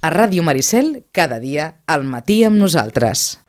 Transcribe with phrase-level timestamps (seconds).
[0.00, 3.40] A Ràdio Maricel, cada dia, al matí amb nosaltres.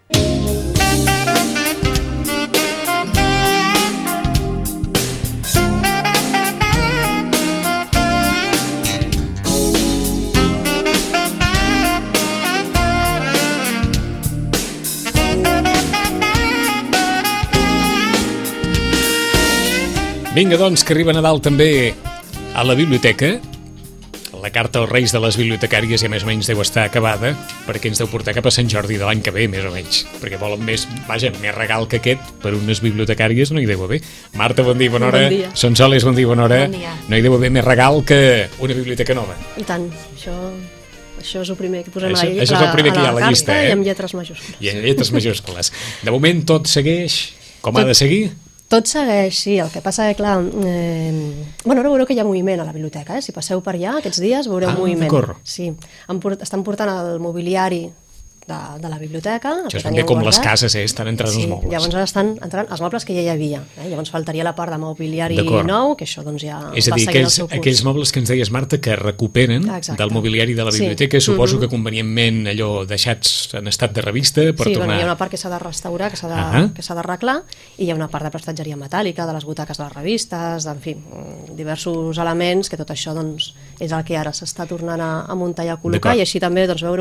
[20.34, 21.94] Vinga, doncs, que arriba Nadal també
[22.56, 23.38] a la biblioteca.
[24.42, 27.34] La carta als Reis de les bibliotecàries ja més o menys deu estar acabada
[27.68, 30.06] perquè ens deu portar cap a Sant Jordi de l'any que ve, més o menys.
[30.22, 34.00] Perquè volen més, vaja, més regal que aquest per unes bibliotecàries no hi deu haver.
[34.40, 35.26] Marta, bon dia, bona hora.
[35.28, 35.52] Bon dia.
[35.60, 36.62] Son Soles, bon dia, bona hora.
[36.70, 36.94] Bon dia.
[37.10, 38.22] No hi deu haver més regal que
[38.64, 39.36] una biblioteca nova.
[39.60, 40.36] I tant, això,
[41.20, 43.06] això és el primer que posem Això- a la, això és el primer que hi
[43.06, 43.70] ha a la carta llista, eh?
[43.70, 44.62] I amb lletres majúscules.
[44.62, 45.74] I en lletres majúscules.
[46.04, 48.30] De moment tot segueix com ha Tot- de seguir.
[48.70, 52.26] Tot segueix, sí, el que passa que, clar, eh, bueno, ara veureu que hi ha
[52.28, 53.22] moviment a la biblioteca, eh?
[53.26, 55.10] si passeu per allà aquests dies veureu Ah, moviment.
[55.44, 55.72] Sí,
[56.22, 57.88] port, estan portant el mobiliari
[58.50, 59.54] de, de la biblioteca.
[59.60, 60.84] el Això és ben bé com les cases, eh?
[60.90, 61.72] Estan entrant sí, els mobles.
[61.72, 63.62] Llavors ara estan entrant els mobles que ja hi havia.
[63.78, 63.88] Eh?
[63.92, 67.14] Llavors faltaria la part de mobiliari nou, que això doncs ja És a dir, el
[67.14, 70.02] aquells, aquells mobles que ens deies, Marta, que recuperen Exacte.
[70.02, 70.80] del mobiliari de la Sí.
[70.82, 71.62] biblioteca, suposo Mhm.
[71.62, 74.88] que convenientment allò deixats en estat de revista per sí, tornar...
[74.88, 76.74] bueno, hi ha una part que s'ha de restaurar, que s'ha de, Ahà.
[76.74, 77.44] que s'ha d'arreglar,
[77.78, 80.80] i hi ha una part de prestatgeria metàl·lica, de les butaques de les revistes, en
[80.80, 85.26] fi, mm, diversos elements, que tot això doncs, és el que ara s'està tornant a,
[85.28, 87.00] a muntar i a col·locar, i així també doncs, veure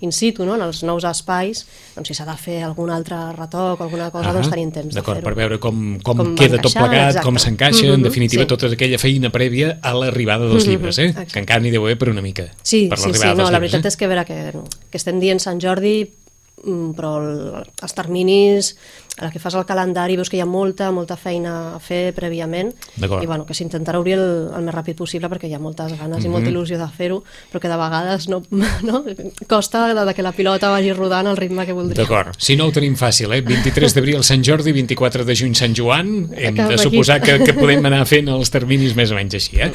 [0.00, 3.80] in situ, no, en els nous espais, doncs, si s'ha de fer algun altre retoc,
[3.86, 5.28] alguna cosa, doncs tenim temps de D'acord, fer-ho.
[5.30, 7.24] per veure com, com, Com queda tot encaixant, plegat, exacte.
[7.28, 8.48] com s'encaixa, en Mhm, definitiva, sí.
[8.48, 11.06] tota aquella feina prèvia a l'arribada dels Mhm, llibres, eh?
[11.12, 11.32] exacte.
[11.32, 12.50] que encara n'hi deu haver per una mica.
[12.62, 13.88] Sí, per sí, sí, no, dels la llibres, veritat eh?
[13.88, 14.52] és que, a veure, que,
[14.90, 16.23] que estem dient Sant Jordi, mm,
[16.64, 18.74] però el, els terminis,
[19.18, 22.12] a la que fas el calendari, veus que hi ha molta, molta feina a fer
[22.16, 24.24] prèviament, i bueno, que s'intentarà obrir el,
[24.56, 26.26] el més ràpid possible perquè hi ha moltes ganes Mhm.
[26.26, 27.20] i molta il·lusió de fer-ho,
[27.52, 28.42] però que de vegades no,
[28.88, 29.04] no,
[29.46, 32.02] costa de, de que la pilota vagi rodant al ritme que voldria.
[32.02, 33.42] D'acord, si no ho tenim fàcil, eh?
[33.42, 36.82] 23 d'abril Sant Jordi, 24 de juny Sant Joan, hem Cap de aquí.
[36.88, 39.70] suposar que, que podem anar fent els terminis més o menys així, eh?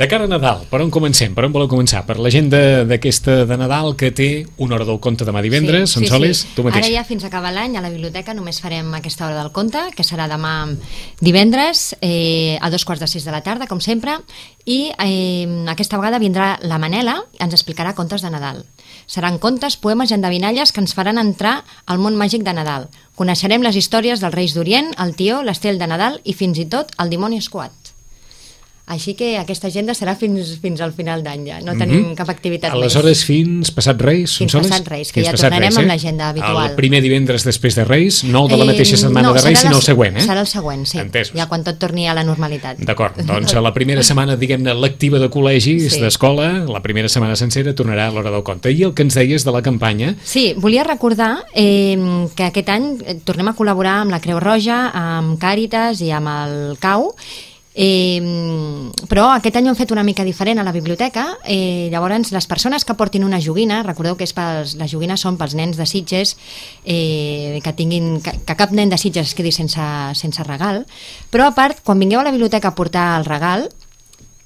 [0.00, 1.34] De cara a Nadal, per on comencem?
[1.36, 2.00] Per on voleu començar?
[2.08, 6.40] Per l'agenda d'aquesta de Nadal que té una hora del conte demà divendres, sí, Soles,
[6.56, 6.86] tu mateix.
[6.86, 9.82] Ara ja fins a acabar l'any a la biblioteca només farem aquesta hora del conte,
[9.92, 10.54] que serà demà
[11.20, 14.16] divendres eh, a dos quarts de sis de la tarda, com sempre,
[14.64, 18.64] i eh, aquesta vegada vindrà la Manela i ens explicarà contes de Nadal.
[19.04, 22.88] Seran contes, poemes i endevinalles que ens faran entrar al món màgic de Nadal.
[23.20, 26.96] Coneixerem les històries dels Reis d'Orient, el Tió, l'Estel de Nadal i fins i tot
[26.96, 27.90] el dimoni escuat.
[28.90, 32.14] Així que aquesta agenda serà fins, fins al final d'any ja, no tenim Mhm.
[32.18, 34.70] cap activitat Aleshores, fins passat Reis, Fins Sonsoles?
[34.72, 35.88] passat Reis, que Fins ja tornarem Reis, amb eh?
[35.92, 36.70] l'agenda habitual.
[36.70, 39.76] El primer divendres després de Reis, no de la mateixa setmana no, de Reis, sinó
[39.76, 40.24] el següent, eh?
[40.26, 40.98] Serà el següent, sí.
[40.98, 41.36] Entesos.
[41.38, 42.78] Ja quan tot torni a la normalitat.
[42.78, 46.00] D'acord, doncs a la primera setmana, diguem-ne, lectiva de col·legis, Sí.
[46.00, 48.72] d'escola, la primera setmana sencera tornarà a l'hora del conte.
[48.72, 51.96] I el que ens deies de la campanya, Sí, volia recordar eh,
[52.34, 56.26] que aquest any eh, tornem a col·laborar amb la Creu Roja, amb Càritas i amb
[56.26, 57.14] el CAU,
[57.72, 58.18] Eh,
[59.06, 62.48] però aquest any ho hem fet una mica diferent a la biblioteca eh, llavors les
[62.50, 65.86] persones que portin una joguina recordeu que és pels, les joguines són pels nens de
[65.86, 66.34] Sitges
[66.82, 69.86] eh, que, tinguin, que, que cap nen de Sitges es quedi sense,
[70.18, 70.82] sense regal
[71.30, 73.68] però a part, quan vingueu a la biblioteca a portar el regal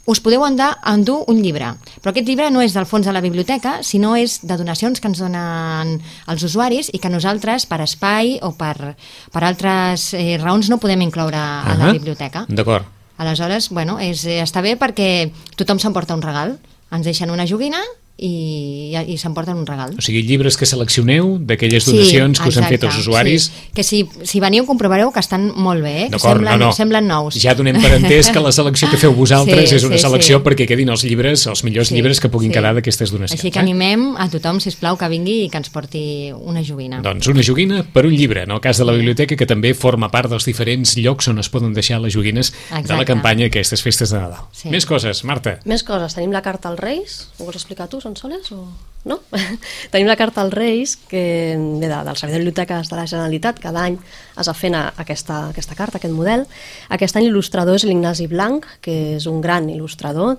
[0.04, 1.70] us podeu endur, endur un llibre.
[2.02, 5.08] Però aquest llibre no és del fons de la biblioteca, sinó és de donacions que
[5.08, 5.94] ens donen
[6.28, 8.94] els usuaris i que nosaltres, per espai o per,
[9.32, 11.94] per altres eh, raons, no podem incloure a la Ahà.
[11.96, 12.44] biblioteca.
[12.48, 12.84] d'acord,
[13.16, 16.58] Aleshores, bueno, és, eh, està bé perquè tothom s'emporta un regal.
[16.94, 17.80] Ens deixen una joguina
[18.16, 19.94] i, i s'emporten un regal.
[19.98, 23.70] o sigui, llibres que seleccioneu d'aquelles donacions que us han fet els exacte, usuaris, Sí.
[23.75, 26.08] Que si, si veniu comprovareu que estan molt bé, eh?
[26.12, 26.72] que semblen, no, no.
[26.72, 27.34] semblen nous.
[27.42, 30.38] Ja donem per entès que la selecció que feu vosaltres Sí, és una sí, selecció
[30.38, 30.44] sí.
[30.47, 32.54] perquè quedin els llibres, els millors Sí, llibres que puguin sí.
[32.54, 33.41] quedar d'aquestes donacions.
[33.41, 33.62] Així que eh?
[33.66, 37.00] animem a tothom, si plau que vingui i que ens porti una joguina.
[37.03, 40.10] Doncs una joguina per un llibre, en el cas de la biblioteca, que també forma
[40.14, 43.04] part dels diferents llocs on es poden deixar les joguines de la Exacte.
[43.10, 44.47] campanya aquestes festes de Nadal.
[44.53, 44.70] Sí.
[44.70, 45.58] Més coses, Marta.
[45.66, 48.62] Més coses, tenim la carta als Reis, ho vols explicar tu, són soles o
[49.09, 49.19] no?
[49.92, 51.24] tenim la carta als Reis que
[51.56, 53.98] ve de, del Servei de Biblioteques de la Generalitat, cada any
[54.41, 56.47] es va fent aquesta, aquesta carta, aquest model.
[56.95, 60.39] Aquest any l'il·lustrador és l'Ignasi Blanc, que és un gran il·lustrador,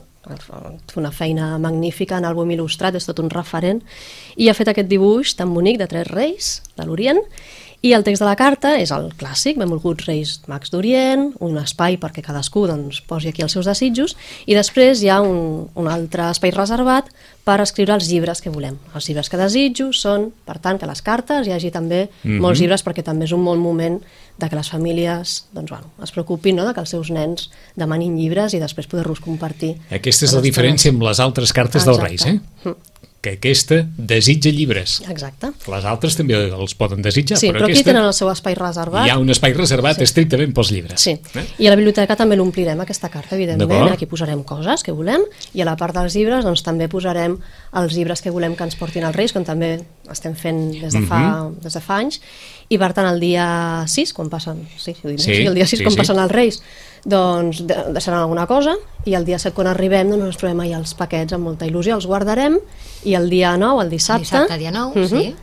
[0.97, 3.83] una feina magnífica en àlbum il·lustrat, és tot un referent,
[4.41, 7.21] i ha fet aquest dibuix tan bonic de tres reis de l'Orient,
[7.81, 11.97] i el text de la carta és el clàssic, benvolguts reis mags d'Orient, un espai
[12.01, 16.31] perquè cadascú doncs, posi aquí els seus desitjos, i després hi ha un, un altre
[16.31, 17.11] espai reservat
[17.45, 18.79] per escriure els llibres que volem.
[18.97, 22.39] Els llibres que desitjo són, per tant, que les cartes hi hagi també Mhm.
[22.41, 24.01] molts llibres perquè també és un bon moment
[24.37, 26.65] de que les famílies doncs, bueno, es preocupin no?
[26.65, 29.75] de que els seus nens demanin llibres i després poder-los compartir.
[29.91, 32.39] Aquesta és la diferència amb les altres cartes dels Reis, eh?
[32.63, 32.75] Mm.
[33.25, 34.99] Que aquesta desitja llibres.
[35.09, 35.49] Exacte.
[35.71, 38.53] Les altres també els poden desitjar, Sí, però, però aquí aquesta tenen el seu espai
[38.59, 39.07] reservat.
[39.07, 40.03] hi ha un espai reservat Sí.
[40.05, 41.01] estrictament pels llibres.
[41.01, 41.45] Sí, Eh?
[41.57, 45.21] i a la biblioteca també l'omplirem aquesta carta, evidentment, aquí posarem coses que volem,
[45.53, 47.39] i a la part dels llibres doncs, també posarem
[47.73, 49.81] els llibres que volem que ens portin als Reis, com també
[50.11, 51.19] estem fent des de fa,
[51.49, 51.59] Mhm.
[51.63, 52.21] des de fa anys,
[52.69, 55.83] i per tant el dia 6, quan passen, sí, Sí, sí, el dia 6 sí,
[55.83, 55.97] quan sí.
[55.97, 56.61] passen els Reis,
[57.05, 58.73] doncs de- deixaran alguna cosa,
[59.05, 61.93] i el dia 7 quan arribem doncs ens trobem allà els paquets amb molta il·lusió,
[61.99, 62.57] els guardarem,
[63.05, 65.35] i el dia 9, el dissabte, Dissabte, dia 9, sí.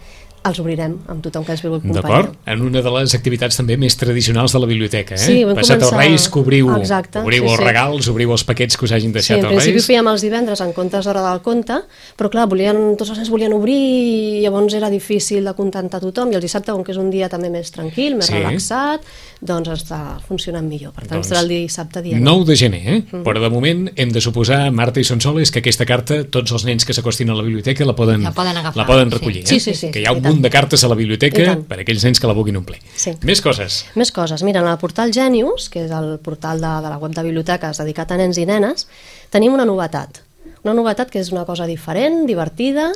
[0.44, 2.02] Els obrirem amb tothom que ens vulgui acompanyar.
[2.24, 2.36] D'acord?
[2.50, 5.18] En una de les activitats també més tradicionals de la biblioteca, eh?
[5.18, 7.64] Sí, vam Passat els començar- Reis, que obriu, Exacte, obriu sí, els sí.
[7.64, 9.86] regals, obriu els paquets que us hagin Sí, deixat en els principi Reis.
[9.88, 11.74] fèiem els divendres en comptes d'hora del conte,
[12.18, 16.32] però clar, volien, tots els nens volien obrir i llavors era difícil de contentar tothom
[16.32, 18.32] i el dissabte, com que és un dia també més tranquil, més Sí.
[18.34, 19.00] relaxat,
[19.40, 20.92] doncs està funcionant millor.
[20.92, 23.02] Per tant, Doncs, serà el dissabte dia 9 de gener, eh?
[23.12, 23.22] Mhm.
[23.22, 26.84] Però de moment hem de suposar, Marta i Sonsoles, que aquesta carta tots els nens
[26.84, 29.16] que s'acostin a la biblioteca la poden, La poden agafar, la poden sí.
[29.18, 29.46] recollir.
[29.46, 29.60] Sí, eh?
[29.60, 30.22] sí, sí, que hi ha un.
[30.32, 32.80] Munt de cartes a la biblioteca per a aquells nens que la vulguin omplir.
[32.96, 33.14] Sí.
[33.28, 33.82] Més coses.
[33.94, 34.42] Més coses.
[34.42, 37.80] Mira, en el portal Genius, que és el portal de, de la web de biblioteques
[37.82, 38.88] dedicat a nens i nenes,
[39.30, 40.22] tenim una novetat.
[40.62, 42.90] Una novetat que és una cosa diferent, divertida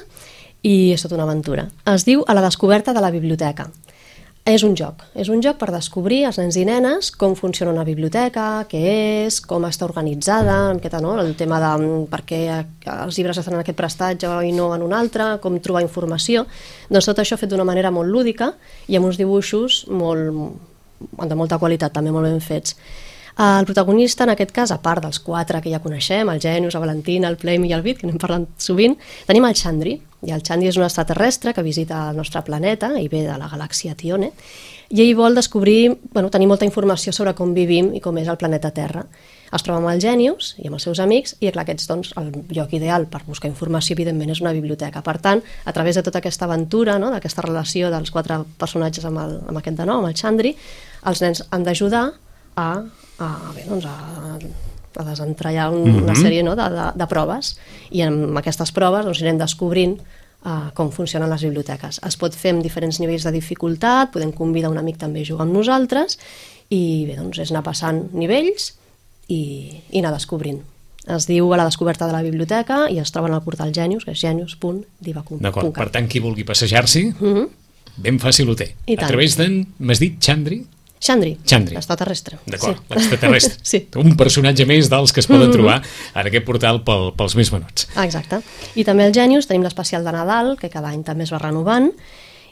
[0.66, 1.68] i és tota una aventura.
[1.92, 3.68] Es diu A la descoberta de la biblioteca.
[4.46, 5.00] És un joc.
[5.18, 8.82] És un joc per descobrir als nens i nenes com funciona una biblioteca, què
[9.26, 11.16] és, com està organitzada, en què, no?
[11.18, 12.38] el tema de mm, per què
[12.92, 16.44] els llibres estan en aquest prestatge i no en un altre, com trobar informació.
[16.86, 18.52] Doncs tot això fet d'una manera molt lúdica
[18.86, 20.38] i amb uns dibuixos molt,
[21.02, 22.78] de molta qualitat, també molt ben fets.
[23.38, 26.80] El protagonista, en aquest cas, a part dels quatre que ja coneixem, el Genius, el
[26.80, 28.94] Valentina, el Plemi i el Bit, que n'hem parlat sovint,
[29.28, 33.10] tenim el Chandri, i el Chandri és un extraterrestre que visita el nostre planeta i
[33.12, 34.32] ve de la galàxia Tione,
[34.88, 38.40] i ell vol descobrir, bueno, tenir molta informació sobre com vivim i com és el
[38.40, 39.04] planeta Terra.
[39.52, 42.32] Es troba amb el Genius i amb els seus amics, i clar, aquests, doncs, el
[42.56, 45.04] lloc ideal per buscar informació, evidentment, és una biblioteca.
[45.04, 49.20] Per tant, a través de tota aquesta aventura, no?, d'aquesta relació dels quatre personatges amb,
[49.20, 50.56] el, amb aquest de nou, amb el Chandri,
[51.04, 52.06] els nens han d'ajudar
[52.56, 52.70] a,
[53.18, 53.94] a, bé, doncs a,
[54.96, 57.54] a desentrallar un, una sèrie no, de, de, de proves
[57.92, 62.00] i amb aquestes proves doncs, anirem descobrint uh, com funcionen les biblioteques.
[62.06, 65.44] Es pot fer amb diferents nivells de dificultat, podem convidar un amic també a jugar
[65.46, 66.18] amb nosaltres
[66.70, 68.72] i bé, doncs és anar passant nivells
[69.28, 69.42] i,
[69.90, 70.62] i anar descobrint.
[71.06, 74.02] Es diu a la descoberta de la biblioteca i es troba en el portal Genius,
[74.04, 75.36] que és genius.diva.cat.
[75.44, 77.44] D'acord, per tant, qui vulgui passejar-s'hi, Mhm.
[78.02, 78.72] ben fàcil ho té.
[78.86, 79.08] I a tant.
[79.12, 80.18] través d'en, m'has dit,
[80.98, 81.34] Chandri?
[81.36, 81.74] Xandri, Xandri.
[81.76, 82.38] l'extraterrestre.
[82.46, 82.94] D'acord, Sí.
[82.94, 83.58] l'extraterrestre.
[83.62, 83.86] sí.
[83.96, 85.82] Un personatge més dels que es poden trobar
[86.14, 87.88] en aquest portal pel, pels més menuts.
[87.94, 88.40] Ah, Exacte.
[88.74, 91.92] I també al Genius tenim l'especial de Nadal, que cada any també es va renovant,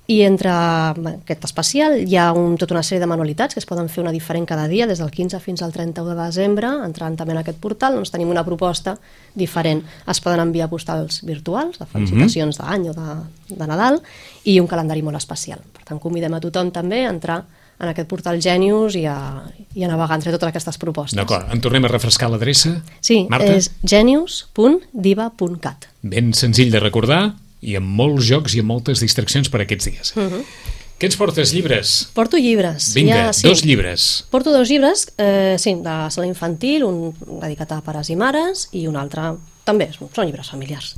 [0.06, 3.88] i entre aquest especial hi ha un, tota una sèrie de manualitats que es poden
[3.88, 7.32] fer una diferent cada dia, des del 15 fins al 31 de desembre, entrant també
[7.32, 8.98] en aquest portal, doncs tenim una proposta
[9.34, 9.80] diferent.
[10.06, 13.16] Es poden enviar postals virtuals, de felicitacions d'any o de,
[13.56, 14.02] de Nadal,
[14.44, 15.64] i un calendari molt especial.
[15.72, 17.40] Per tant, convidem a tothom també a entrar
[17.80, 19.42] en aquest portal Genius i a,
[19.74, 21.16] i a navegar entre totes aquestes propostes.
[21.18, 22.70] D'acord, en tornem a refrescar l'adreça?
[23.00, 23.52] Sí, Marta?
[23.54, 25.80] és genius.diva.cat.
[26.02, 27.22] Ben senzill de recordar
[27.64, 30.08] i amb molts jocs i amb moltes distraccions per aquests dies.
[30.16, 30.40] Mhm.
[30.94, 32.08] Què ens portes, llibres?
[32.14, 32.94] Porto llibres.
[32.94, 33.48] Vinga, ja, sí.
[33.48, 34.24] dos llibres.
[34.30, 37.12] Porto dos llibres, eh, sí, de sala infantil, un
[37.42, 39.34] dedicat a pares i mares i un altre,
[39.66, 40.94] també, són llibres familiars.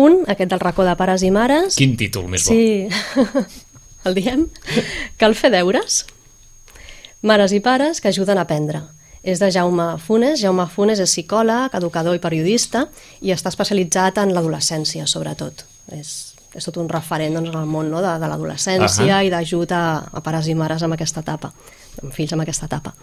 [0.00, 1.76] Un, aquest del racó de pares i mares.
[1.76, 2.54] Quin títol més bo?
[2.54, 2.88] Sí,
[4.04, 4.46] el diem.
[5.20, 6.04] Cal fer deures.
[7.22, 8.82] Mares i pares que ajuden a aprendre.
[9.22, 10.40] És de Jaume Funes.
[10.40, 12.86] Jaume Funes és psicòleg, educador i periodista
[13.20, 15.66] i està especialitzat en l'adolescència, sobretot.
[15.92, 18.00] És, és tot un referent doncs, en el món no?
[18.00, 19.26] de, de l'adolescència Ahà.
[19.26, 21.52] i d'ajut a, a pares i mares amb aquesta etapa,
[22.00, 22.94] amb fills amb aquesta etapa.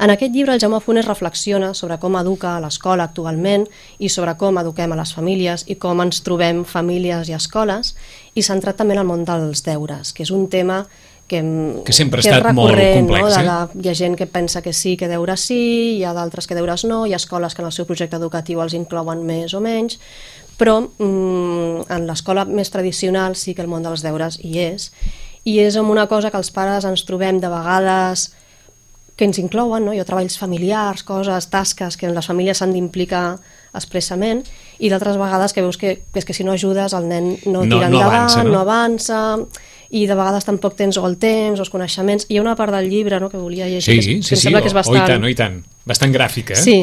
[0.00, 3.66] En aquest llibre el Jaume Funes reflexiona sobre com educa a l'escola actualment
[4.00, 7.92] i sobre com eduquem a les famílies i com ens trobem famílies i escoles
[8.32, 10.86] i centrat també en el món dels deures, que és un tema
[11.28, 11.42] que,
[11.84, 13.28] Que sempre ha que estat molt complex, no?
[13.28, 13.46] de eh?
[13.46, 15.60] la, hi ha gent que pensa que sí, que deures sí,
[15.98, 18.64] hi ha d'altres que deures no, hi ha escoles que en el seu projecte educatiu
[18.64, 20.00] els inclouen més o menys,
[20.56, 24.90] però mm, en l'escola més tradicional sí que el món dels deures hi és,
[25.44, 28.30] i és amb una cosa que els pares ens trobem de vegades
[29.20, 29.92] que ens inclouen, no?
[29.92, 33.36] hi ha treballs familiars, coses, tasques que les famílies s'han d'implicar
[33.76, 34.40] expressament
[34.82, 37.60] i d'altres vegades que veus que, que, és que si no ajudes el nen no,
[37.60, 38.50] No- tira no endavant, avança, no?
[38.56, 39.20] no avança
[39.90, 42.26] i de vegades tampoc tens o el temps o els coneixements.
[42.30, 44.34] Hi ha una part del llibre no, que volia llegir Sí, que, sí, que sí,
[44.34, 45.00] em sí, sembla que és bastant...
[45.00, 45.56] oh, i tant, oh, i tant.
[45.84, 46.62] Bastant gràfica, eh?
[46.62, 46.76] Sí.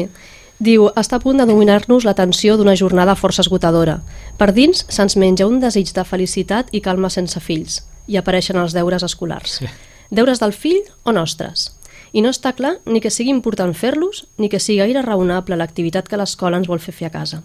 [0.60, 4.00] Diu, està a punt de dominar-nos l'atenció d'una jornada força esgotadora.
[4.36, 7.80] Per dins se'ns menja un desig de felicitat i calma sense fills,
[8.10, 9.60] i apareixen els deures escolars.
[9.62, 9.70] Sí.
[10.10, 11.68] Deures del fill o nostres.
[12.12, 16.08] I no està clar ni que sigui important fer-los, ni que sigui gaire raonable l'activitat
[16.08, 17.42] que l'escola ens vol fer fer a casa.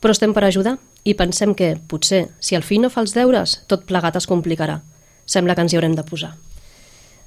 [0.00, 3.60] Però estem per ajudar i pensem que, potser, si el fill no fa els deures,
[3.68, 4.80] tot plegat es complicarà.
[5.26, 6.34] Sembla que ens hi haurem de posar.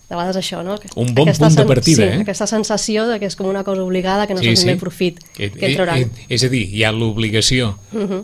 [0.10, 0.76] De vegades això, no?
[1.00, 2.22] Un bon punt de partida, sí, eh?
[2.22, 4.68] aquesta sensació de que és com una cosa obligada, que no sí, sí.
[4.68, 5.98] ben profit Eh, que en trauran.
[6.02, 8.24] eh, és a dir, hi ha l'obligació, Uh -huh.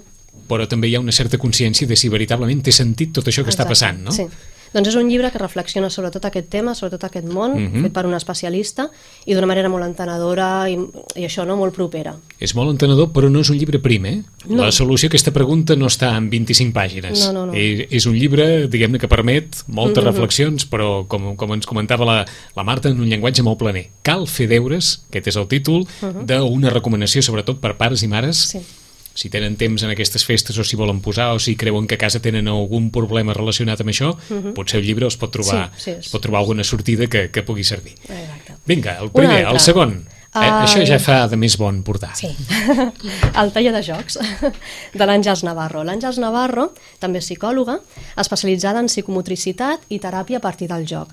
[0.50, 3.50] però també hi ha una certa consciència de si veritablement té sentit tot això que
[3.52, 4.12] està Exacte, passant, no?
[4.12, 4.26] Sí.
[4.74, 7.74] Doncs és un llibre que reflexiona sobre tot aquest tema, sobre tot aquest món, Mhm.
[7.74, 7.82] -huh.
[7.84, 8.90] fet per un especialista
[9.26, 10.74] i d'una manera molt entenedora i,
[11.16, 12.16] i això, no?, molt propera.
[12.40, 14.24] És molt entenedor, però no és un llibre prim, eh?
[14.48, 14.64] No.
[14.64, 17.20] La solució a aquesta pregunta no està en 25 pàgines.
[17.26, 17.54] No, no, no.
[17.54, 20.10] És, és un llibre, diguem-ne, que permet moltes Mhm.
[20.12, 23.90] reflexions, però, com, com ens comentava la, la Marta, en un llenguatge molt planer.
[24.04, 25.86] Cal fer deures, aquest és el títol,
[26.26, 28.38] d'una recomanació, sobretot per pares i mares.
[28.38, 28.60] Sí.
[29.16, 31.98] Si tenen temps en aquestes festes o si volen posar o si creuen que a
[31.98, 34.14] casa tenen algun problema relacionat amb això,
[34.56, 35.76] potser el llibre els pot trobar, Mhm.
[35.78, 37.94] Sí, sí, és- es pot trobar alguna sortida que, que pugui servir.
[38.04, 38.54] Exacte.
[38.66, 40.06] Vinga, el primer, el segon.
[40.08, 42.16] Eh, Ah, això ja fa de més bon portar.
[42.16, 42.28] Sí.
[43.42, 44.20] El taller de jocs
[44.94, 45.82] de l'Àngels Navarro.
[45.84, 46.68] L'Àngels Navarro,
[47.00, 47.80] també psicòloga,
[48.16, 51.10] especialitzada en psicomotricitat i teràpia a partir del joc.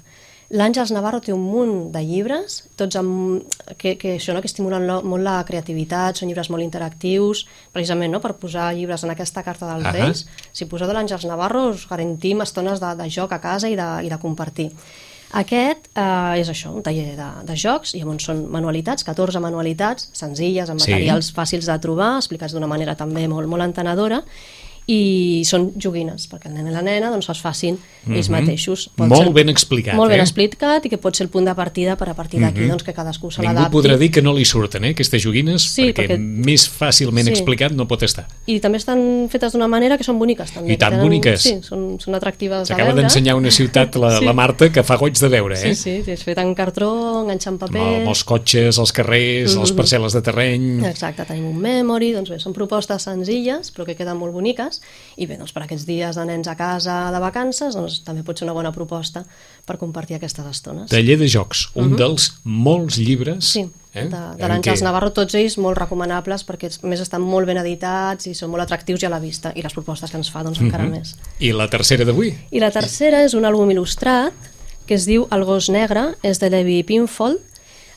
[0.55, 3.43] L'Àngels Navarro té un munt de llibres, tots amb,
[3.81, 8.15] que, que, això, no, que estimulen lo, molt la creativitat, són llibres molt interactius, precisament
[8.15, 9.97] no, per posar llibres en aquesta carta dels Ahà.
[9.97, 10.23] Reis.
[10.55, 13.88] Si poseu de l'Àngels Navarro us garantim estones de, de joc a casa i de,
[14.07, 14.71] i de compartir.
[15.35, 20.12] Aquest eh, és això, un taller de, de jocs, i llavors són manualitats, 14 manualitats,
[20.15, 20.93] senzilles, amb Sí.
[20.93, 24.23] materials fàcils de trobar, explicats d'una manera també molt, molt entenedora,
[24.87, 27.75] i són joguines, perquè el nen i la nena doncs, es facin
[28.07, 28.85] ells mateixos.
[28.95, 29.09] Pot.
[29.11, 30.23] Molt ser- ben explicat, Molt ben eh?
[30.23, 32.95] explicat i que pot ser el punt de partida per a partir d'aquí doncs, que
[32.95, 33.75] cadascú se Ningú l'adapti.
[33.76, 37.33] podrà dir que no li surten, eh, aquestes joguines, Sí, perquè, perquè- més fàcilment Sí.
[37.33, 38.28] explicat no pot estar.
[38.47, 40.52] I també estan fetes d'una manera que són boniques.
[40.52, 41.40] També, I que tant boniques.
[41.43, 44.25] Sí, són, són atractives de S'acaba d'ensenyar una ciutat, la, Sí.
[44.25, 45.75] la Marta, que fa goig de veure, eh?
[45.75, 47.81] Sí, sí, és fet en cartró, enganxant paper...
[47.81, 49.76] Amb, el, amb els cotxes, els carrers, les Mhm.
[49.81, 50.85] parcel·les de terreny...
[50.87, 54.75] Exacte, tenim un memory, doncs bé, són propostes senzilles, però que queden molt boniques,
[55.16, 58.38] i bé, doncs per aquests dies de nens a casa de vacances, doncs també pot
[58.38, 59.25] ser una bona proposta
[59.66, 60.90] per compartir aquestes estones.
[60.92, 63.40] Taller de jocs, un dels molts llibres...
[63.40, 63.47] Mhm.
[63.47, 63.64] Sí,
[63.95, 67.61] eh, de, de l'Àngels Navarro, tots ells molt recomanables perquè a més estan molt ben
[67.62, 70.45] editats i són molt atractius i a la vista, i les propostes que ens fa
[70.47, 71.16] doncs encara més.
[71.40, 72.35] I la tercera d'avui?
[72.50, 74.52] I la tercera és un àlbum il·lustrat
[74.87, 77.42] que es diu El gos negre, és de Levi Pinfold.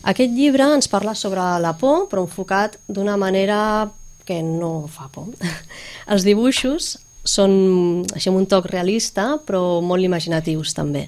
[0.09, 3.89] Aquest llibre ens parla sobre la por, però enfocat d'una manera
[4.29, 5.33] que no fa por.
[6.13, 7.53] Els dibuixos són
[8.13, 11.07] així amb un toc realista, però molt imaginatius també.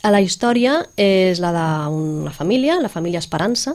[0.00, 3.74] A la història és la d'una família, la família Esperança,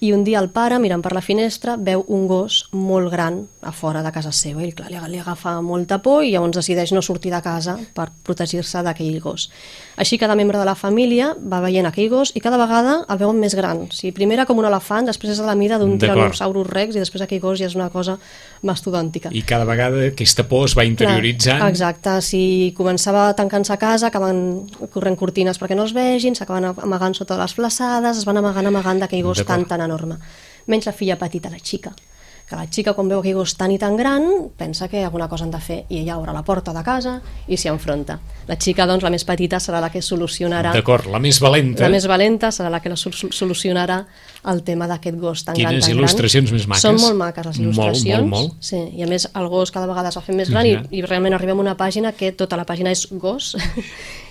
[0.00, 3.72] i un dia el pare, mirant per la finestra, veu un gos molt gran a
[3.76, 7.02] fora de casa seva i clar, li, li agafa molta por i llavors decideix no
[7.04, 9.50] sortir de casa per protegir-se d'aquell gos.
[10.00, 13.36] Així cada membre de la família va veient aquell gos i cada vegada el veuen
[13.42, 13.84] més gran.
[13.84, 16.96] O sigui, primer era com un elefant, després és a la mida d'un tiranosaurus rex
[16.96, 18.16] i després aquell gos ja és una cosa
[18.64, 19.34] mastodòntica.
[19.36, 21.60] I cada vegada aquesta por es va interioritzant.
[21.60, 22.42] Clar, exacte, si
[22.76, 24.64] començava tancant-se a casa, acaben
[24.94, 29.04] corrent cortines perquè no es vegin, s'acaben amagant sota les flaçades, es van amagant, amagant
[29.04, 30.20] d'aquell gos tan, tan enorme.
[30.70, 31.90] Menys la filla petita, la xica,
[32.50, 34.24] que la xica quan veu aquell gos tan i tan gran
[34.58, 37.12] pensa que alguna cosa han de fer i ella obre la porta de casa
[37.46, 38.16] i s'hi enfronta.
[38.48, 41.84] La xica, doncs, la més petita serà la que solucionarà D'acord, la més valenta.
[41.86, 44.00] la més valenta serà la que la sol- solucionarà
[44.50, 46.58] el tema d'aquest gos tan gran, Quines il·lustracions gran.
[46.58, 46.82] més maques.
[46.82, 48.26] Són molt maques les Molt, il·lustracions.
[48.26, 48.58] molt, molt.
[48.72, 50.82] Sí, i a més el gos cada vegada es va fent més gran Ja.
[50.90, 53.54] i, i realment arribem a una pàgina que tota la pàgina és gos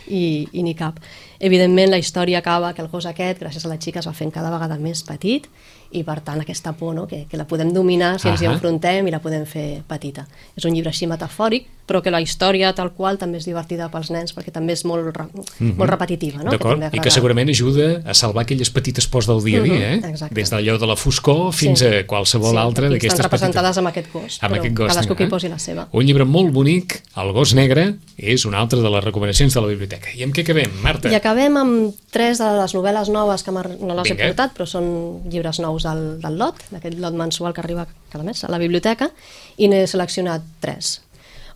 [0.08, 1.00] i, i ni cap.
[1.40, 4.32] Evidentment la història acaba que el gos aquest, gràcies a la xica, es va fent
[4.36, 5.48] cada vegada més petit
[5.92, 7.08] i per tant aquesta por no?
[7.10, 10.28] que, que la podem dominar si ens hi enfrontem i la podem fer petita.
[10.56, 14.12] És un llibre així metafòric, però que la història tal qual també és divertida pels
[14.14, 15.26] nens perquè també és molt, re
[15.60, 16.44] molt repetitiva.
[16.44, 16.52] No?
[16.52, 16.58] Mhm.
[16.58, 19.98] D'acord, i que segurament ajuda a salvar aquelles petites pors del dia a dia, eh?
[19.98, 20.36] Mhm, exacte.
[20.36, 21.86] Des d'allò de la foscor fins Sí.
[21.86, 23.78] a qualsevol Sí, altra d'aquestes estan representades petites...
[23.80, 25.30] amb aquest gos, amb però aquest gos cadascú que hi eh?
[25.30, 25.88] posi la seva.
[25.92, 29.68] Un llibre molt bonic, El gos negre, és una altra de les recomanacions de la
[29.68, 30.10] biblioteca.
[30.16, 31.10] I amb què acabem, Marta?
[31.12, 34.24] I acabem amb tres de les novel·les noves que no les Vinga.
[34.24, 38.24] he portat, però són llibres nous del, del lot, d'aquest lot mensual que arriba cada
[38.24, 39.12] mes a la biblioteca,
[39.58, 41.02] i n'he seleccionat tres.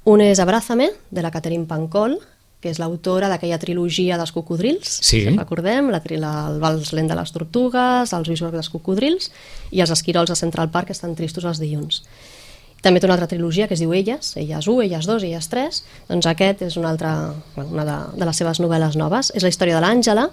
[0.06, 2.18] Un és Abrázame, de la Catherine Pancol,
[2.64, 5.22] que és l'autora d'aquella trilogia dels cocodrils, Sí.
[5.24, 9.32] si recordem, la, la, el vals lent de les tortugues, els ulls dels cocodrils
[9.72, 12.04] i els esquirols de Central Park, que estan tristos els dilluns.
[12.84, 15.84] També té una altra trilogia que es diu Elles, Elles 1, Elles 2, Elles 3.
[16.10, 19.32] Doncs aquest és una altra, una de, de les seves novel·les noves.
[19.36, 20.26] És la història de l'Àngela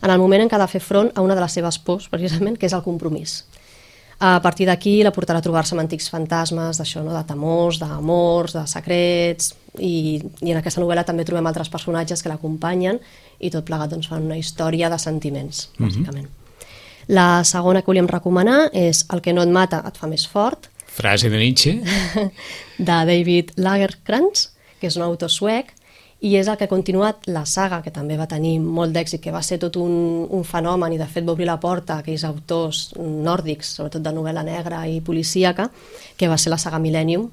[0.00, 2.08] en el moment en què ha de fer front a una de les seves pors,
[2.08, 3.42] precisament, que és el compromís.
[4.18, 7.12] A partir d'aquí la portarà a trobar-se amb antics fantasmes, d'això, no?
[7.14, 12.32] de temors, d'amors, de secrets, i, i en aquesta novel·la també trobem altres personatges que
[12.32, 12.98] l'acompanyen
[13.38, 16.26] i tot plegat doncs, fan una història de sentiments, bàsicament.
[17.14, 20.66] La segona que volíem recomanar és El que no et mata et fa més fort,
[20.98, 21.78] Frase de Nietzsche.
[22.88, 24.48] de David Lagerkrantz,
[24.80, 25.70] que és un autor suec,
[26.20, 29.34] i és el que ha continuat la saga, que també va tenir molt d'èxit, que
[29.34, 32.24] va ser tot un, un fenomen i de fet va obrir la porta a aquells
[32.26, 35.68] autors nòrdics, sobretot de novel·la negra i policíaca,
[36.18, 37.28] que va ser la saga Millennium,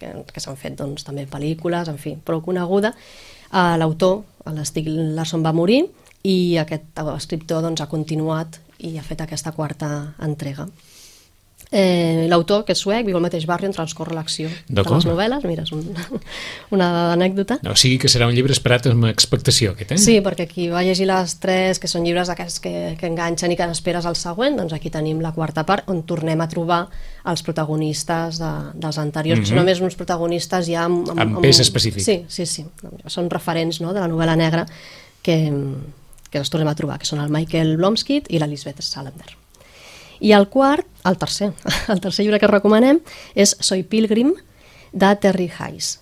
[0.00, 2.94] que, que s'han fet doncs, també pel·lícules, en fi, prou coneguda.
[3.50, 4.22] Uh, L'autor,
[4.54, 5.82] l'Stig Larsson, va morir
[6.24, 10.64] i aquest escriptor doncs, ha continuat i ha fet aquesta quarta entrega.
[11.72, 15.44] Eh, L'autor, que és suec, viu al mateix barri on transcorre l'acció de les novel·les.
[15.46, 15.84] Mira, és un,
[16.74, 17.60] una anècdota.
[17.70, 19.98] O sigui que serà un llibre esperat amb expectació, aquest, eh?
[20.02, 23.58] Sí, perquè qui va llegir les tres, que són llibres d'aquests que, que enganxen i
[23.60, 26.80] que n'esperes el següent, doncs aquí tenim la quarta part, on tornem a trobar
[27.30, 29.46] els protagonistes de, dels anteriors, mm -hmm.
[29.46, 31.06] que són només uns protagonistes ja amb...
[31.06, 31.20] Mhm.
[31.20, 32.02] Amb pes específic.
[32.02, 32.66] Sí, sí, sí.
[33.06, 34.66] Són referents no, de la novel·la negra
[35.22, 35.52] que,
[36.30, 39.36] que els tornem a trobar, que són el Michael Blomskid i l'Elisabeth Salander.
[40.20, 41.52] I el quart, el tercer,
[41.92, 43.00] el tercer llibre que recomanem
[43.34, 44.34] és Soy Pilgrim,
[44.92, 45.98] de Terry Hayes.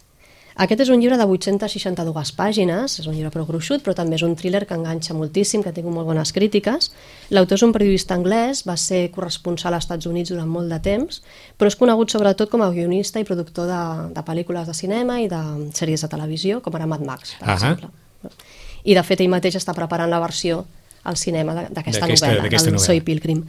[0.58, 4.24] Aquest és un llibre de 862 pàgines, és un llibre prou gruixut, però també és
[4.26, 6.90] un thriller que enganxa moltíssim, que ha tingut molt bones crítiques.
[7.30, 11.22] L'autor és un periodista anglès, va ser corresponsal als Estats Units durant molt de temps,
[11.54, 13.80] però és conegut sobretot com a guionista i productor de,
[14.16, 15.40] de pel·lícules de cinema i de
[15.78, 17.60] sèries de televisió, com ara Mad Max, per Ahà.
[17.60, 18.34] exemple.
[18.82, 20.64] I de fet ell mateix està preparant la versió
[21.06, 22.82] al cinema d'aquesta novel·la, novel·la.
[22.82, 23.44] Soy Pilgrim.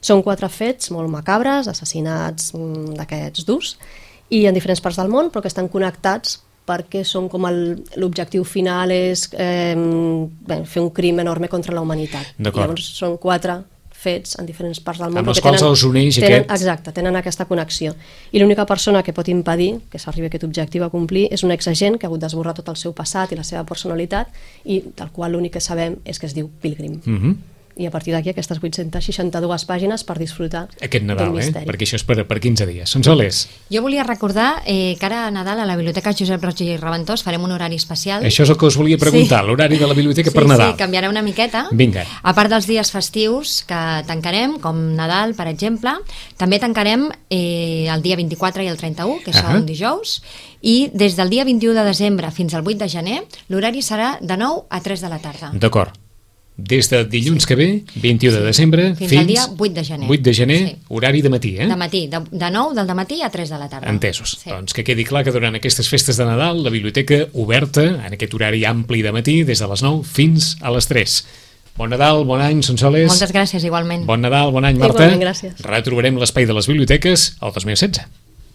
[0.00, 3.76] Són quatre fets molt macabres, assassinats mm, d'aquests durs,
[4.30, 6.38] i en diferents parts del món, però que estan connectats
[6.70, 7.46] perquè són com
[7.96, 9.74] l'objectiu final és eh,
[10.46, 12.34] bé, fer un crim enorme contra la humanitat.
[12.62, 13.58] Llavors són quatre
[14.00, 15.18] fets en diferents parts del món.
[15.18, 17.92] Amb els quals els uneix tenen, aquest- Exacte, tenen aquesta connexió.
[18.32, 21.50] I l'única persona que pot impedir que s'arribi a aquest objectiu a complir és un
[21.50, 24.28] exagent que ha hagut d'esborrar tot el seu passat i la seva personalitat
[24.64, 27.00] i del qual l'únic que sabem és que es diu Pilgrim.
[27.04, 27.34] Mm -hmm.
[27.80, 31.48] I a partir d'aquí aquestes 862 pàgines per disfrutar Aquest Nadal, eh?
[31.64, 32.90] Perquè això és per, per 15 dies.
[32.90, 33.46] Són soles.
[33.72, 37.24] Jo volia recordar eh, que ara a Nadal a la Biblioteca Josep Roig i Reventós
[37.24, 38.24] farem un horari especial.
[38.28, 39.46] Això és el que us volia preguntar, Sí.
[39.48, 40.72] l'horari de la biblioteca sí, per Nadal.
[40.74, 41.66] Sí, canviarà una miqueta.
[41.72, 42.04] Vinga.
[42.22, 45.96] A part dels dies festius que tancarem, com Nadal, per exemple,
[46.36, 50.20] també tancarem eh, el dia 24 i el 31, que són dijous,
[50.60, 54.36] i des del dia 21 de desembre fins al 8 de gener, l'horari serà de
[54.36, 55.52] 9 a 3 de la tarda.
[55.54, 55.96] D'acord.
[56.68, 59.20] Des de dilluns que ve, 21 de desembre, Fins fins...
[59.22, 60.08] al dia 8 de gener.
[60.10, 60.76] 8 de gener, Sí.
[60.88, 61.66] horari de matí, eh?
[61.66, 63.88] De matí, de, de 9 del matí a 3 de la tarda.
[63.90, 64.38] Entesos.
[64.42, 64.50] Sí.
[64.50, 68.34] Doncs que quedi clar que durant aquestes festes de Nadal la biblioteca oberta en aquest
[68.34, 71.20] horari ampli de matí des de les 9 fins a les 3.
[71.78, 73.06] Bon Nadal, bon any, Sonsoles.
[73.08, 74.04] Moltes gràcies, igualment.
[74.04, 75.06] Bon Nadal, bon any, Marta.
[75.06, 75.54] Igualment, gràcies.
[75.64, 78.02] Retrobarem l'espai de les biblioteques el 2016.